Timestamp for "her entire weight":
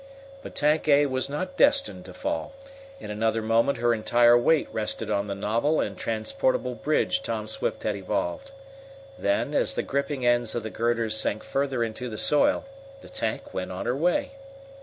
3.77-4.67